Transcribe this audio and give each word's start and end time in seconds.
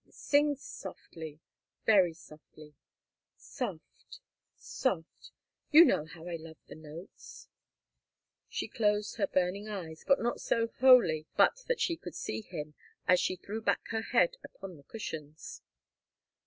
Sing 0.09 0.55
softly, 0.55 1.39
very 1.85 2.11
softly 2.15 2.73
soft, 3.37 4.19
soft 4.57 5.29
you 5.69 5.85
know 5.85 6.05
how 6.07 6.27
I 6.27 6.37
love 6.37 6.57
the 6.65 6.73
notes" 6.73 7.47
She 8.49 8.67
closed 8.67 9.17
her 9.17 9.27
burning 9.27 9.69
eyes, 9.69 10.03
but 10.07 10.19
not 10.19 10.41
so 10.41 10.69
wholly 10.79 11.27
but 11.37 11.61
what 11.67 11.79
she 11.79 11.97
could 11.97 12.15
see 12.15 12.41
him, 12.41 12.73
as 13.07 13.19
she 13.19 13.35
threw 13.35 13.61
back 13.61 13.89
her 13.89 14.01
head 14.01 14.37
upon 14.43 14.75
the 14.77 14.81
cushions. 14.83 15.61